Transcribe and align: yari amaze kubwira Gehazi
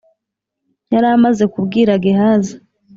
yari 0.93 1.07
amaze 1.15 1.43
kubwira 1.53 1.91
Gehazi 2.05 2.53